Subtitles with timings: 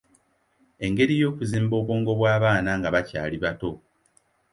[0.85, 3.71] Engeri y’okuzimba obwongo bw'abaana nga bakyali bato.